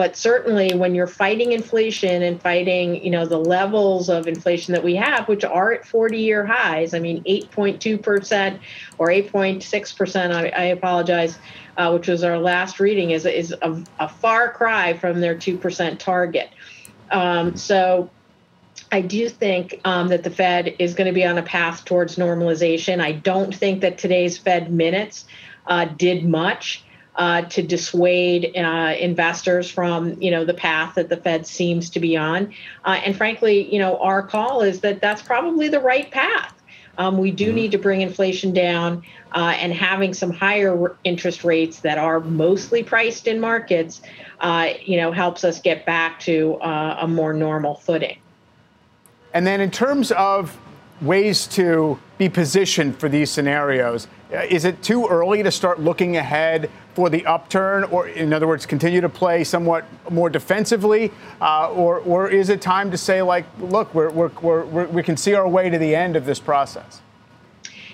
[0.00, 4.82] But certainly, when you're fighting inflation and fighting, you know, the levels of inflation that
[4.82, 8.62] we have, which are at 40-year highs, I mean, 8.2 percent
[8.96, 10.32] or 8.6 percent.
[10.32, 11.36] I, I apologize,
[11.76, 15.58] uh, which was our last reading, is is a, a far cry from their two
[15.58, 16.48] percent target.
[17.10, 18.08] Um, so
[18.90, 22.16] I do think um, that the Fed is going to be on a path towards
[22.16, 23.02] normalization.
[23.02, 25.26] I don't think that today's Fed minutes
[25.66, 26.84] uh, did much
[27.20, 32.00] uh, to dissuade uh, investors from, you know, the path that the Fed seems to
[32.00, 32.50] be on.
[32.86, 36.54] Uh, and frankly, you know, our call is that that's probably the right path.
[36.96, 37.56] Um, we do mm-hmm.
[37.56, 39.02] need to bring inflation down,
[39.32, 44.00] uh, and having some higher interest rates that are mostly priced in markets,
[44.40, 48.16] uh, you know, helps us get back to a more normal footing.
[49.34, 50.56] And then in terms of
[51.00, 56.16] ways to be positioned for these scenarios, uh, is it too early to start looking
[56.16, 61.10] ahead for the upturn, or in other words, continue to play somewhat more defensively,
[61.40, 65.16] uh, or, or is it time to say like, look, we're, we're, we're, we can
[65.16, 67.00] see our way to the end of this process?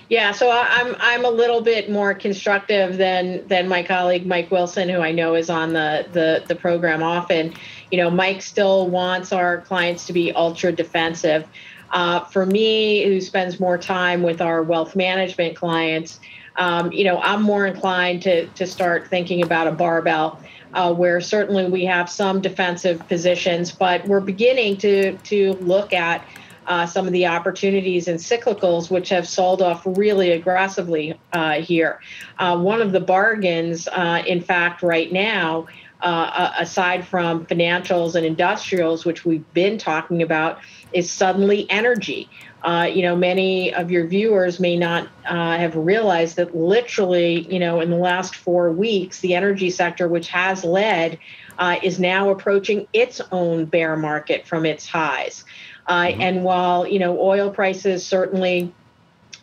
[0.09, 4.87] Yeah, so I'm I'm a little bit more constructive than than my colleague Mike Wilson,
[4.87, 7.53] who I know is on the the, the program often.
[7.91, 11.45] You know, Mike still wants our clients to be ultra defensive.
[11.91, 16.19] Uh, for me, who spends more time with our wealth management clients,
[16.57, 20.39] um, you know, I'm more inclined to to start thinking about a barbell.
[20.73, 26.27] Uh, where certainly we have some defensive positions, but we're beginning to to look at
[26.67, 32.01] uh, some of the opportunities and cyclicals, which have sold off really aggressively uh, here.
[32.37, 35.65] Uh, one of the bargains, uh, in fact, right now,
[36.01, 40.59] uh, aside from financials and industrials, which we've been talking about,
[40.97, 42.27] is suddenly energy.
[42.63, 47.59] Uh, you know, many of your viewers may not uh, have realized that literally, you
[47.59, 51.19] know, in the last four weeks, the energy sector, which has led,
[51.59, 55.45] uh, is now approaching its own bear market from its highs.
[55.85, 56.21] Uh, mm-hmm.
[56.21, 58.73] And while, you know, oil prices certainly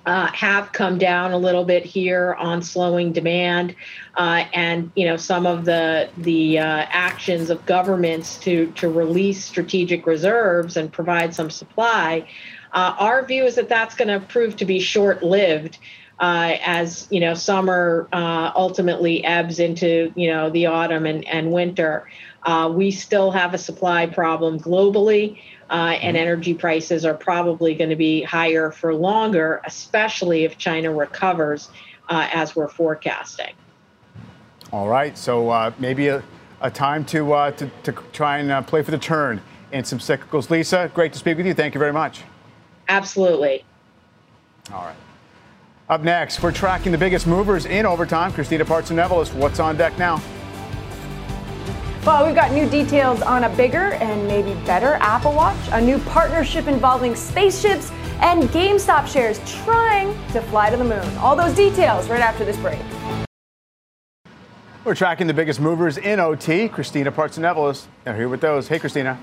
[0.06, 3.74] uh, have come down a little bit here on slowing demand,
[4.16, 9.44] uh, and you know some of the the uh, actions of governments to to release
[9.44, 12.28] strategic reserves and provide some supply.
[12.72, 15.78] Uh, our view is that that's going to prove to be short lived.
[16.20, 21.50] Uh, as you know, summer uh, ultimately ebbs into you know the autumn and, and
[21.50, 22.08] winter.
[22.70, 25.40] We still have a supply problem globally,
[25.70, 26.22] uh, and mm-hmm.
[26.22, 31.70] energy prices are probably going to be higher for longer, especially if China recovers
[32.08, 33.54] uh, as we're forecasting.
[34.72, 36.22] All right, so uh, maybe a,
[36.60, 39.40] a, time to, to, to try and play for the turn
[39.72, 40.50] in some cyclicals.
[40.50, 41.54] Lisa, great to speak with you.
[41.54, 42.22] Thank you very much.
[42.88, 43.64] Absolutely.
[44.72, 44.96] All right.
[45.88, 48.32] Up next, we're tracking the biggest movers in overtime.
[48.32, 50.22] Christina Partsinevelos, what's on deck now?
[52.04, 55.98] Well, we've got new details on a bigger and maybe better Apple Watch, a new
[56.00, 57.90] partnership involving spaceships,
[58.20, 61.16] and GameStop shares trying to fly to the moon.
[61.16, 62.78] All those details right after this break.
[64.84, 66.68] We're tracking the biggest movers in OT.
[66.68, 68.68] Christina Partsinevelos, now here with those.
[68.68, 69.18] Hey, Christina.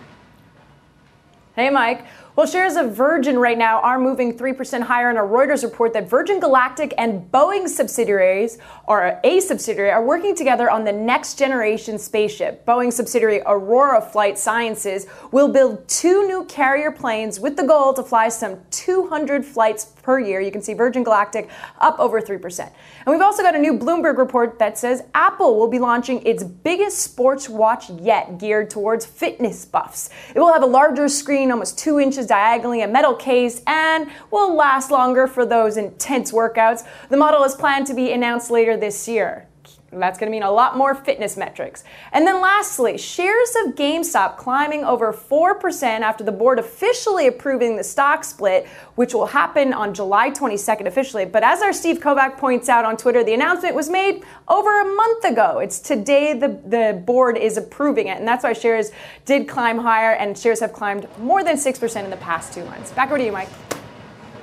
[1.55, 2.03] Hey, Mike.
[2.34, 6.09] Well, shares of Virgin right now are moving 3% higher in a Reuters report that
[6.09, 8.57] Virgin Galactic and Boeing subsidiaries,
[8.88, 12.65] or a subsidiary, are working together on the next generation spaceship.
[12.65, 18.01] Boeing subsidiary Aurora Flight Sciences will build two new carrier planes with the goal to
[18.01, 20.39] fly some 200 flights per year.
[20.39, 22.59] You can see Virgin Galactic up over 3%.
[22.59, 22.71] And
[23.07, 26.99] we've also got a new Bloomberg report that says Apple will be launching its biggest
[26.99, 30.09] sports watch yet, geared towards fitness buffs.
[30.34, 34.09] It will have a larger screen, almost two inches inches diagonally, a metal case, and
[34.30, 36.86] will last longer for those intense workouts.
[37.09, 39.47] The model is planned to be announced later this year.
[39.92, 41.84] That's going to mean a lot more fitness metrics.
[42.14, 47.84] And then lastly, shares of GameStop climbing over 4% after the board officially approving the
[47.84, 51.26] stock split, which will happen on July 22nd officially.
[51.26, 54.86] But as our Steve Kovach points out on Twitter, the announcement was made over a
[54.96, 55.60] month ago.
[55.60, 58.18] It's today the, the board is approving it.
[58.18, 58.92] And that's why shares
[59.26, 62.92] did climb higher, and shares have climbed more than 6% in the past two months.
[62.92, 63.50] Back over to you, Mike.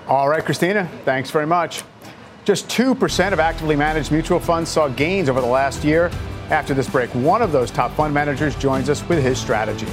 [0.09, 1.83] All right, Christina, thanks very much.
[2.49, 6.11] Just 2% of actively managed mutual funds saw gains over the last year.
[6.49, 9.87] After this break, one of those top fund managers joins us with his strategy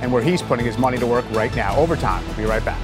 [0.00, 1.76] and where he's putting his money to work right now.
[1.76, 2.26] Overtime.
[2.28, 2.80] We'll be right back.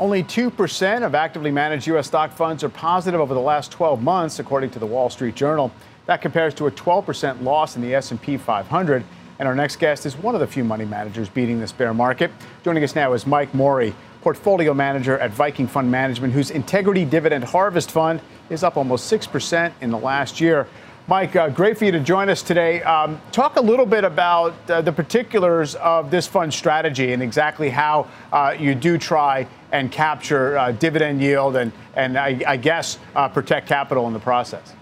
[0.00, 2.08] Only 2% of actively managed U.S.
[2.08, 5.70] stock funds are positive over the last 12 months, according to the Wall Street Journal.
[6.06, 9.04] That compares to a 12% loss in the S&P 500.
[9.38, 12.32] And our next guest is one of the few money managers beating this bear market.
[12.64, 13.94] Joining us now is Mike Morey,
[14.24, 19.70] portfolio manager at Viking Fund Management, whose Integrity Dividend Harvest Fund is up almost 6%
[19.82, 20.66] in the last year.
[21.06, 22.82] Mike, uh, great for you to join us today.
[22.84, 27.68] Um, talk a little bit about uh, the particulars of this fund strategy and exactly
[27.68, 32.98] how uh, you do try and capture uh, dividend yield and, and I, I guess,
[33.14, 34.72] uh, protect capital in the process.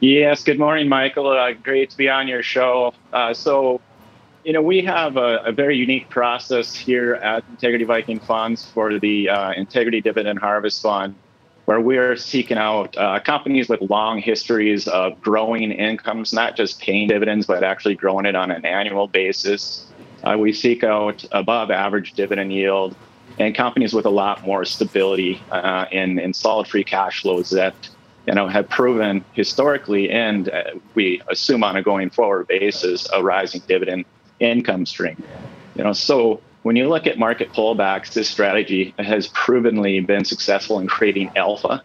[0.00, 1.28] Yes, good morning, Michael.
[1.28, 2.94] Uh, great to be on your show.
[3.34, 3.82] so,
[4.44, 8.98] you know, we have a, a, very unique process here at Integrity Viking Funds for
[8.98, 11.14] the uh, Integrity Dividend Harvest Fund,
[11.66, 16.80] where we are seeking out uh, companies with long histories of growing incomes, not just
[16.80, 19.86] paying dividends, but actually growing it on an annual basis.
[20.24, 22.96] Uh, we seek out above average dividend yield
[23.38, 27.74] and companies with a lot more stability uh, and, and solid free cash flows that
[28.26, 30.62] you know, have proven historically and uh,
[30.94, 34.04] we assume on a going forward basis a rising dividend
[34.42, 35.22] income stream.
[35.76, 40.78] You know, so when you look at market pullbacks, this strategy has provenly been successful
[40.78, 41.82] in creating alpha,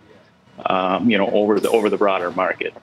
[0.66, 2.74] um, you know, over the over the broader market.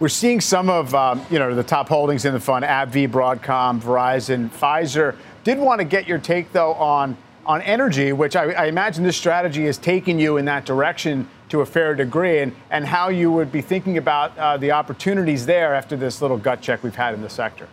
[0.00, 3.80] We're seeing some of um, you know the top holdings in the fund: AbbVie, Broadcom,
[3.80, 5.16] Verizon, Pfizer.
[5.44, 7.16] Did want to get your take though on
[7.46, 11.60] on energy, which I, I imagine this strategy has taken you in that direction to
[11.60, 15.74] a fair degree, and, and how you would be thinking about uh, the opportunities there
[15.74, 17.68] after this little gut check we've had in the sector.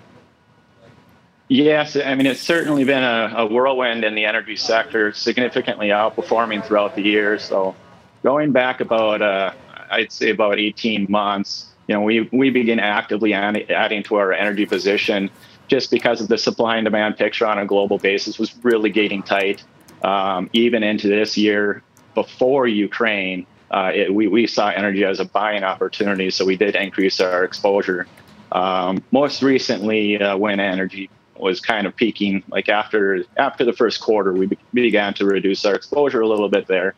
[1.52, 6.66] Yes, I mean, it's certainly been a, a, whirlwind in the energy sector, significantly outperforming
[6.66, 7.38] throughout the year.
[7.40, 7.76] So,
[8.24, 9.52] going back about, uh,
[9.90, 14.66] I'd say about 18 months, you know, we we begin actively adding to our energy
[14.66, 15.30] position
[15.68, 19.22] just because of the supply and demand picture on a global basis was really getting
[19.22, 19.62] tight.
[20.06, 21.84] Um, even into this year,
[22.16, 26.78] before Ukraine, uh, it, we, we saw energy as a buying opportunity, so we did
[26.78, 28.08] increase our exposure.
[28.54, 31.10] Um, most recently, uh, when energy
[31.42, 35.66] was kind of peaking, like after after the first quarter, we be- began to reduce
[35.66, 36.96] our exposure a little bit there.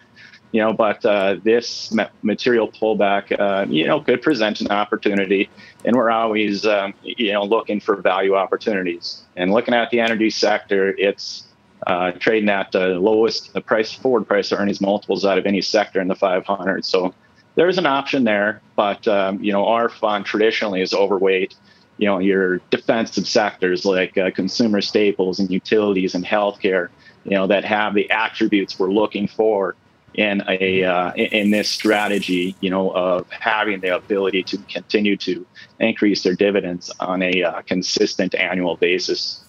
[0.51, 1.91] You know, but uh, this
[2.21, 5.49] material pullback, uh, you know, could present an opportunity,
[5.83, 9.23] and we're always, um, you know, looking for value opportunities.
[9.35, 11.47] And looking at the energy sector, it's
[11.87, 15.99] uh, trading at the lowest the price forward price earnings multiples out of any sector
[15.99, 16.85] in the 500.
[16.85, 17.13] So
[17.55, 21.55] there's an option there, but um, you know our fund traditionally is overweight.
[21.97, 26.89] You know your defensive sectors like uh, consumer staples and utilities and healthcare.
[27.23, 29.75] You know that have the attributes we're looking for
[30.13, 32.55] in a uh, in this strategy.
[32.61, 35.45] You know of having the ability to continue to
[35.79, 39.43] increase their dividends on a uh, consistent annual basis.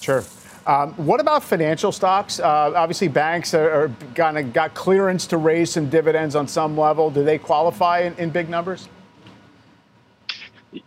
[0.00, 0.24] Sure.
[0.66, 2.40] Um, what about financial stocks?
[2.40, 6.76] Uh, obviously, banks are, are kind of got clearance to raise some dividends on some
[6.76, 7.08] level.
[7.08, 8.88] Do they qualify in, in big numbers?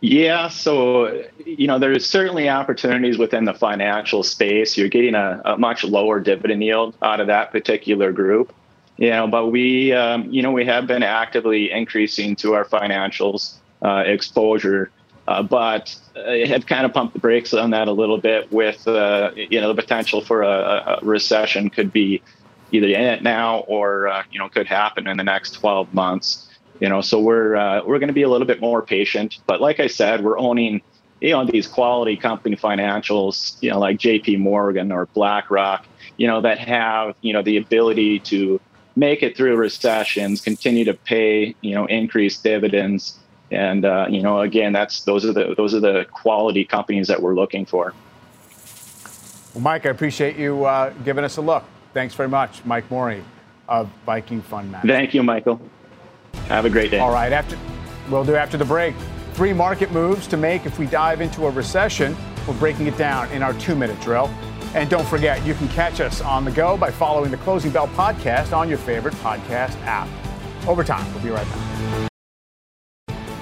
[0.01, 4.77] Yeah, so you know there's certainly opportunities within the financial space.
[4.77, 8.53] You're getting a, a much lower dividend yield out of that particular group,
[8.97, 9.27] you know.
[9.27, 14.91] But we, um, you know, we have been actively increasing to our financials uh, exposure
[15.29, 18.87] uh, but I have kind of pumped the brakes on that a little bit with,
[18.87, 22.23] uh, you know, the potential for a, a, recession could be
[22.71, 26.48] either in it now or, uh, you know, could happen in the next 12 months.
[26.79, 29.39] You know, so we're uh, we're going to be a little bit more patient.
[29.47, 30.81] But like I said, we're owning,
[31.19, 34.37] you know, these quality company financials, you know, like J.P.
[34.37, 35.85] Morgan or BlackRock,
[36.17, 38.61] you know, that have, you know, the ability to
[38.95, 43.19] make it through recessions, continue to pay, you know, increased dividends
[43.51, 47.21] and uh, you know, again, that's those are the those are the quality companies that
[47.21, 47.93] we're looking for.
[49.53, 51.63] Well, Mike, I appreciate you uh, giving us a look.
[51.93, 53.23] Thanks very much, Mike Morey
[53.67, 54.95] of Viking Fund Management.
[54.95, 55.59] Thank you, Michael.
[56.47, 56.99] Have a great day.
[56.99, 57.57] All right, after
[58.09, 58.95] we'll do after the break.
[59.33, 62.15] Three market moves to make if we dive into a recession.
[62.47, 64.29] We're breaking it down in our two-minute drill.
[64.75, 67.87] And don't forget, you can catch us on the go by following the Closing Bell
[67.89, 70.07] podcast on your favorite podcast app.
[70.67, 71.11] Overtime.
[71.13, 72.09] We'll be right back.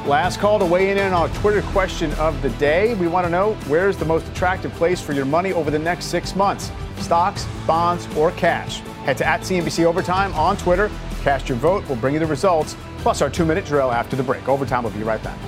[0.07, 2.93] Last call to weigh in on our Twitter question of the day.
[2.95, 6.05] We want to know where's the most attractive place for your money over the next
[6.05, 8.79] six months stocks, bonds, or cash?
[9.03, 10.89] Head to at CNBC Overtime on Twitter.
[11.23, 11.83] Cast your vote.
[11.87, 12.77] We'll bring you the results,
[13.07, 14.49] plus our two minute drill after the break.
[14.49, 15.39] Overtime will be right back.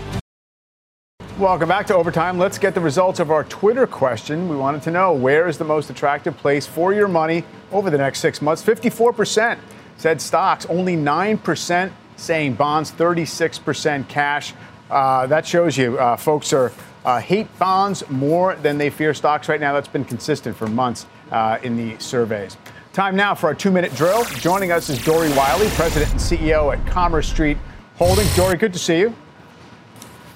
[1.38, 2.40] Welcome back to Overtime.
[2.40, 4.48] Let's get the results of our Twitter question.
[4.48, 7.44] We wanted to know where is the most attractive place for your money
[7.74, 8.64] over the next six months?
[8.64, 9.60] 54%
[9.98, 14.54] said stocks, only 9% saying bonds, 36% cash.
[14.90, 16.72] Uh, that shows you uh, folks are
[17.04, 19.74] uh, hate bonds more than they fear stocks right now.
[19.74, 22.56] That's been consistent for months uh, in the surveys.
[22.94, 24.24] Time now for our two minute drill.
[24.26, 27.58] Joining us is Dory Wiley, President and CEO at Commerce Street
[27.98, 28.36] Holdings.
[28.36, 29.16] Dory, good to see you.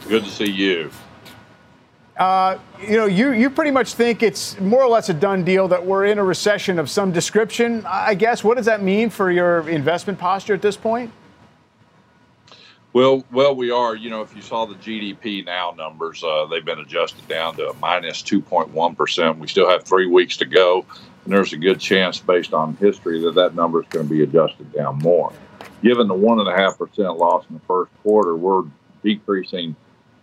[0.07, 0.91] Good to see you.
[2.17, 5.67] Uh, you know, you, you pretty much think it's more or less a done deal
[5.67, 8.43] that we're in a recession of some description, I guess.
[8.43, 11.11] What does that mean for your investment posture at this point?
[12.93, 13.95] Well, well, we are.
[13.95, 17.73] You know, if you saw the GDP now numbers, uh, they've been adjusted down to
[17.81, 19.39] minus 2.1 percent.
[19.39, 20.85] We still have three weeks to go,
[21.23, 24.23] and there's a good chance, based on history, that that number is going to be
[24.23, 25.31] adjusted down more.
[25.81, 28.63] Given the one and a half percent loss in the first quarter, we're
[29.03, 29.75] decreasing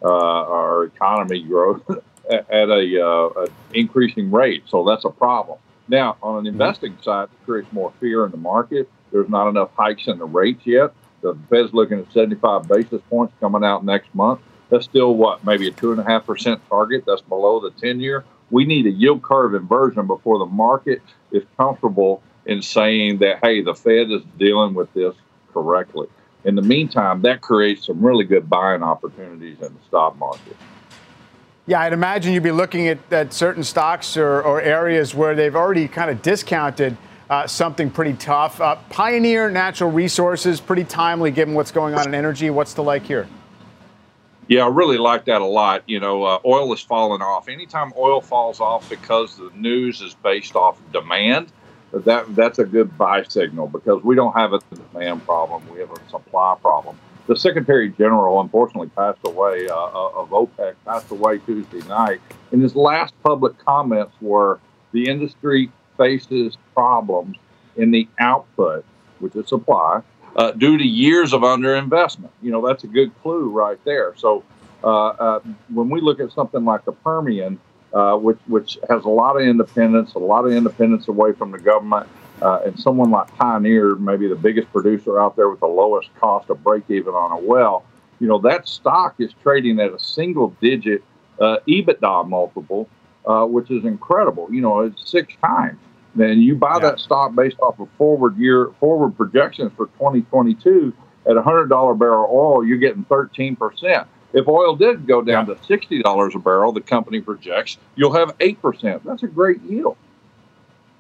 [0.03, 1.83] uh, our economy growth
[2.31, 4.65] at a, uh, increasing rate.
[4.67, 5.59] So that's a problem.
[5.89, 8.89] Now, on an investing side, it creates more fear in the market.
[9.11, 10.93] There's not enough hikes in the rates yet.
[11.21, 14.41] The Fed's looking at 75 basis points coming out next month.
[14.71, 17.05] That's still what, maybe a two and a half percent target.
[17.07, 18.25] That's below the 10 year.
[18.51, 23.63] We need a yield curve inversion before the market is comfortable in saying that, hey,
[23.63, 25.15] the Fed is dealing with this
[25.53, 26.09] correctly.
[26.45, 30.57] In the meantime, that creates some really good buying opportunities in the stock market.
[31.67, 35.55] Yeah, I'd imagine you'd be looking at, at certain stocks or, or areas where they've
[35.55, 36.97] already kind of discounted
[37.29, 38.61] uh, something pretty tough.
[38.61, 42.51] Uh, Pioneer Natural Resources, pretty timely given what's going on in energy.
[42.51, 43.29] What's the like here?
[44.51, 45.85] Yeah, I really like that a lot.
[45.87, 47.49] You know, uh, oil is falling off.
[47.49, 51.53] Anytime oil falls off because the news is based off demand,
[51.93, 54.59] that that's a good buy signal because we don't have a
[54.93, 55.63] demand problem.
[55.73, 56.99] We have a supply problem.
[57.29, 62.21] The Secretary General unfortunately passed away uh, uh of OPEC, passed away Tuesday night,
[62.51, 64.59] and his last public comments were
[64.91, 67.37] the industry faces problems
[67.77, 68.85] in the output,
[69.21, 70.03] which is supply,
[70.37, 72.31] uh, due to years of underinvestment.
[72.43, 74.15] You know, that's a good clue right there.
[74.17, 74.45] So
[74.83, 75.41] uh, uh,
[75.73, 77.59] when we look at something like the Permian,
[77.93, 81.59] uh, which which has a lot of independence, a lot of independence away from the
[81.59, 82.09] government,
[82.41, 86.63] and someone like Pioneer, maybe the biggest producer out there with the lowest cost of
[86.63, 87.85] break even on a well,
[88.21, 91.03] you know that stock is trading at a single digit
[91.41, 92.89] uh, EBITDA multiple,
[93.27, 94.49] uh, which is incredible.
[94.53, 95.79] You know, it's six times.
[96.15, 96.91] Then you buy yeah.
[96.91, 100.93] that stock based off of forward year forward projections for 2022
[101.29, 104.09] at a hundred dollar barrel oil, you're getting 13 percent.
[104.33, 105.55] If oil did go down yeah.
[105.55, 109.05] to sixty dollars a barrel, the company projects you'll have eight percent.
[109.05, 109.97] That's a great yield.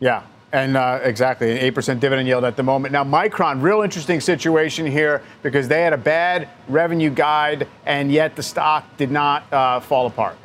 [0.01, 2.93] Yeah, and uh, exactly, an 8% dividend yield at the moment.
[2.93, 8.35] Now, Micron, real interesting situation here because they had a bad revenue guide, and yet
[8.35, 10.37] the stock did not uh, fall apart.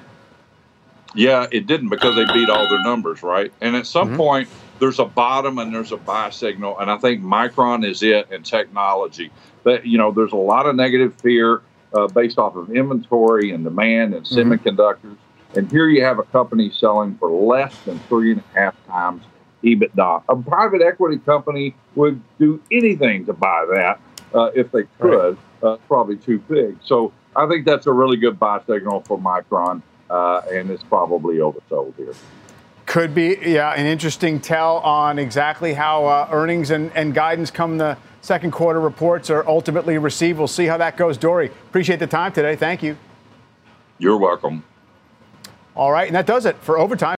[1.16, 3.52] Yeah, it didn't because they beat all their numbers, right?
[3.62, 4.18] And at some mm-hmm.
[4.18, 4.50] point,
[4.80, 8.44] there's a bottom and there's a buy signal, and I think Micron is it in
[8.44, 9.32] technology.
[9.64, 11.62] That you know, there's a lot of negative fear
[11.94, 14.52] uh, based off of inventory and demand and mm-hmm.
[14.52, 15.18] semiconductors.
[15.56, 19.24] And here you have a company selling for less than three and a half times
[19.64, 20.24] EBITDA.
[20.28, 24.00] A private equity company would do anything to buy that
[24.34, 25.38] uh, if they could.
[25.38, 25.38] Right.
[25.64, 26.78] Uh, probably too big.
[26.84, 31.38] So I think that's a really good buy signal for Micron, uh, and it's probably
[31.38, 32.14] oversold here.
[32.86, 37.78] Could be, yeah, an interesting tell on exactly how uh, earnings and, and guidance come
[37.78, 40.38] the second quarter reports are ultimately received.
[40.38, 41.18] We'll see how that goes.
[41.18, 42.56] Dory, appreciate the time today.
[42.56, 42.98] Thank you.
[43.98, 44.64] You're welcome.
[45.76, 47.16] All right, and that does it for overtime.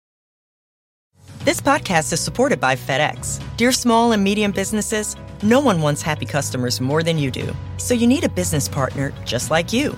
[1.43, 3.41] This podcast is supported by FedEx.
[3.55, 7.55] Dear small and medium businesses, no one wants happy customers more than you do.
[7.77, 9.97] So you need a business partner just like you.